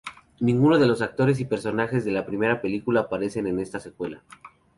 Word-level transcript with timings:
Ninguno 0.39 0.79
de 0.79 0.87
los 0.87 1.03
actores 1.03 1.39
y 1.39 1.45
personajes 1.45 2.03
de 2.03 2.11
la 2.11 2.25
primera 2.25 2.59
película 2.59 3.01
aparecen 3.01 3.45
en 3.45 3.59
esta 3.59 3.79
secuela. 3.79 4.23